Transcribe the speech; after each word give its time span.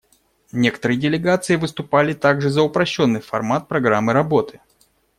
Некоторые 0.51 0.99
делегации 0.99 1.57
выступали 1.57 2.13
также 2.13 2.49
за 2.49 2.63
упрощенный 2.63 3.19
формат 3.21 3.67
программы 3.67 4.13
работы. 4.13 4.59